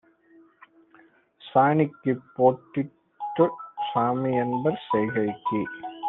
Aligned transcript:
சாணிக்குப் 1.41 2.23
பொட்டிட்டுச் 2.35 3.59
சாமிஎன்பார் 3.89 4.81
செய்கைக்கு 4.87 5.61